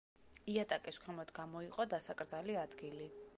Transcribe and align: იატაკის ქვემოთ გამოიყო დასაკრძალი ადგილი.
იატაკის 0.53 0.97
ქვემოთ 1.03 1.33
გამოიყო 1.41 1.87
დასაკრძალი 1.93 2.59
ადგილი. 2.67 3.13